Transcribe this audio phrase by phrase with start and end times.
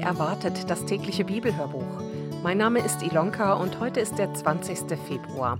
[0.00, 2.02] Erwartet, das tägliche Bibelhörbuch.
[2.42, 4.98] Mein Name ist Ilonka und heute ist der 20.
[5.06, 5.58] Februar.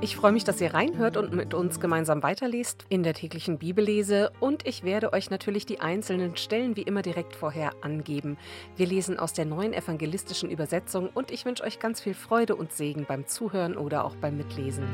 [0.00, 4.30] Ich freue mich, dass ihr reinhört und mit uns gemeinsam weiterlest in der täglichen Bibellese
[4.40, 8.36] und ich werde euch natürlich die einzelnen Stellen wie immer direkt vorher angeben.
[8.76, 12.72] Wir lesen aus der neuen evangelistischen Übersetzung und ich wünsche euch ganz viel Freude und
[12.72, 14.84] Segen beim Zuhören oder auch beim Mitlesen.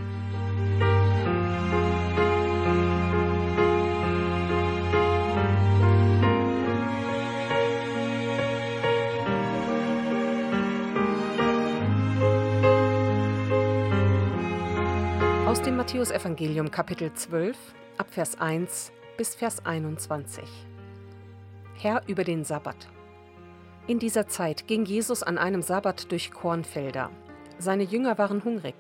[15.53, 17.59] Aus dem Matthäusevangelium Kapitel 12
[17.99, 20.45] ab Vers 1 bis Vers 21.
[21.75, 22.89] Herr über den Sabbat.
[23.87, 27.11] In dieser Zeit ging Jesus an einem Sabbat durch Kornfelder.
[27.59, 28.77] Seine Jünger waren hungrig.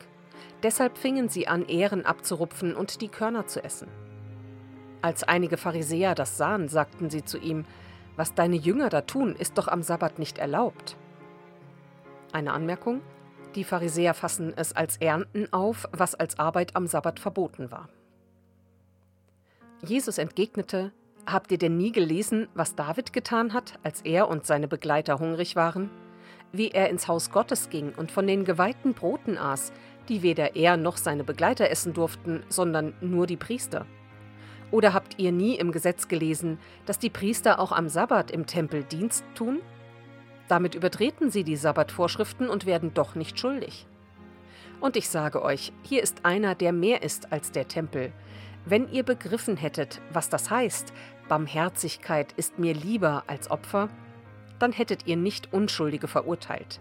[0.62, 3.88] Deshalb fingen sie an, Ähren abzurupfen und die Körner zu essen.
[5.02, 7.66] Als einige Pharisäer das sahen, sagten sie zu ihm,
[8.16, 10.96] was deine Jünger da tun, ist doch am Sabbat nicht erlaubt.
[12.32, 13.02] Eine Anmerkung?
[13.54, 17.88] Die Pharisäer fassen es als Ernten auf, was als Arbeit am Sabbat verboten war.
[19.84, 20.92] Jesus entgegnete,
[21.24, 25.54] Habt ihr denn nie gelesen, was David getan hat, als er und seine Begleiter hungrig
[25.54, 25.88] waren?
[26.50, 29.72] Wie er ins Haus Gottes ging und von den geweihten Broten aß,
[30.08, 33.86] die weder er noch seine Begleiter essen durften, sondern nur die Priester.
[34.72, 38.82] Oder habt ihr nie im Gesetz gelesen, dass die Priester auch am Sabbat im Tempel
[38.82, 39.60] Dienst tun?
[40.52, 43.86] Damit übertreten sie die Sabbatvorschriften und werden doch nicht schuldig.
[44.82, 48.12] Und ich sage euch, hier ist einer, der mehr ist als der Tempel.
[48.66, 50.92] Wenn ihr begriffen hättet, was das heißt,
[51.26, 53.88] Barmherzigkeit ist mir lieber als Opfer,
[54.58, 56.80] dann hättet ihr nicht Unschuldige verurteilt.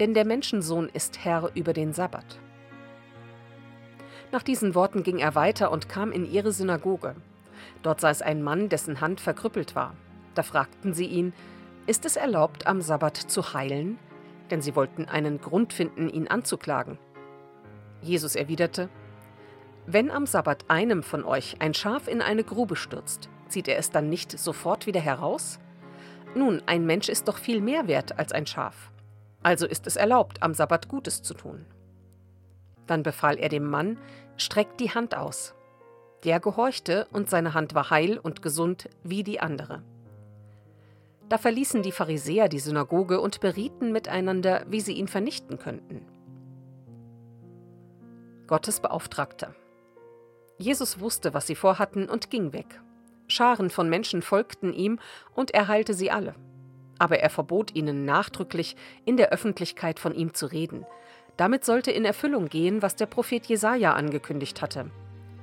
[0.00, 2.40] Denn der Menschensohn ist Herr über den Sabbat.
[4.32, 7.14] Nach diesen Worten ging er weiter und kam in ihre Synagoge.
[7.84, 9.94] Dort saß ein Mann, dessen Hand verkrüppelt war.
[10.34, 11.32] Da fragten sie ihn,
[11.86, 13.98] ist es erlaubt, am Sabbat zu heilen?
[14.50, 16.98] Denn sie wollten einen Grund finden, ihn anzuklagen.
[18.00, 18.88] Jesus erwiderte,
[19.86, 23.90] Wenn am Sabbat einem von euch ein Schaf in eine Grube stürzt, zieht er es
[23.90, 25.58] dann nicht sofort wieder heraus?
[26.34, 28.90] Nun, ein Mensch ist doch viel mehr wert als ein Schaf.
[29.42, 31.66] Also ist es erlaubt, am Sabbat Gutes zu tun.
[32.86, 33.98] Dann befahl er dem Mann,
[34.36, 35.54] streckt die Hand aus.
[36.24, 39.82] Der gehorchte, und seine Hand war heil und gesund wie die andere.
[41.28, 46.06] Da verließen die Pharisäer die Synagoge und berieten miteinander, wie sie ihn vernichten könnten.
[48.46, 49.54] Gottes Beauftragter.
[50.58, 52.80] Jesus wusste, was sie vorhatten und ging weg.
[53.26, 55.00] Scharen von Menschen folgten ihm
[55.34, 56.34] und er heilte sie alle.
[56.98, 60.86] Aber er verbot ihnen nachdrücklich, in der Öffentlichkeit von ihm zu reden.
[61.36, 64.90] Damit sollte in Erfüllung gehen, was der Prophet Jesaja angekündigt hatte.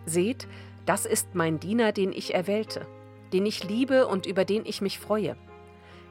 [0.06, 0.48] Seht,
[0.86, 2.88] das ist mein Diener, den ich erwählte,
[3.34, 5.36] den ich liebe und über den ich mich freue.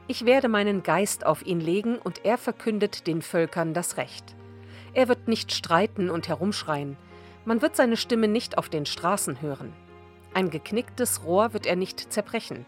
[0.07, 4.35] Ich werde meinen Geist auf ihn legen und er verkündet den Völkern das Recht.
[4.93, 6.97] Er wird nicht streiten und herumschreien.
[7.45, 9.73] Man wird seine Stimme nicht auf den Straßen hören.
[10.33, 12.65] Ein geknicktes Rohr wird er nicht zerbrechen.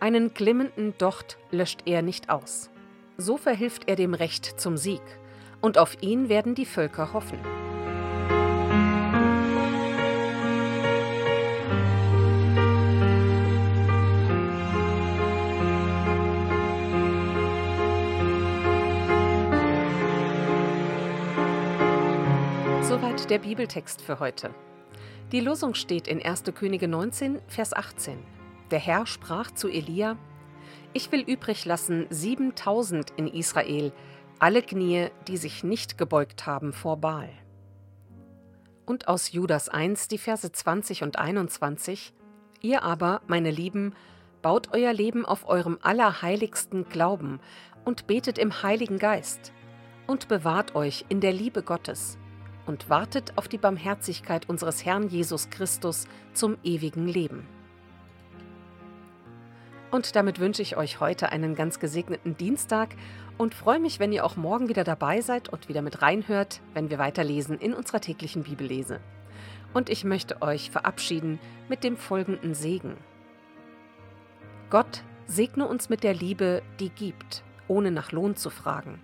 [0.00, 2.70] Einen glimmenden Docht löscht er nicht aus.
[3.16, 5.02] So verhilft er dem Recht zum Sieg.
[5.60, 7.38] Und auf ihn werden die Völker hoffen.
[23.00, 24.50] Soweit der Bibeltext für heute.
[25.30, 26.42] Die Losung steht in 1.
[26.52, 28.18] Könige 19, Vers 18.
[28.72, 30.16] Der Herr sprach zu Elia:
[30.94, 33.92] Ich will übrig lassen 7000 in Israel,
[34.40, 37.28] alle Knie, die sich nicht gebeugt haben vor Baal.
[38.84, 42.12] Und aus Judas 1, die Verse 20 und 21.
[42.62, 43.94] Ihr aber, meine Lieben,
[44.42, 47.38] baut euer Leben auf eurem allerheiligsten Glauben
[47.84, 49.52] und betet im Heiligen Geist
[50.08, 52.18] und bewahrt euch in der Liebe Gottes
[52.68, 57.46] und wartet auf die Barmherzigkeit unseres Herrn Jesus Christus zum ewigen Leben.
[59.90, 62.94] Und damit wünsche ich euch heute einen ganz gesegneten Dienstag
[63.38, 66.90] und freue mich, wenn ihr auch morgen wieder dabei seid und wieder mit reinhört, wenn
[66.90, 69.00] wir weiterlesen in unserer täglichen Bibellese.
[69.72, 71.38] Und ich möchte euch verabschieden
[71.70, 72.98] mit dem folgenden Segen.
[74.68, 79.00] Gott segne uns mit der Liebe, die gibt, ohne nach Lohn zu fragen.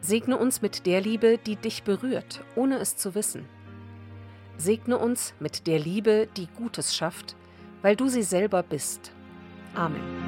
[0.00, 3.46] Segne uns mit der Liebe, die dich berührt, ohne es zu wissen.
[4.56, 7.36] Segne uns mit der Liebe, die Gutes schafft,
[7.82, 9.12] weil du sie selber bist.
[9.74, 10.23] Amen.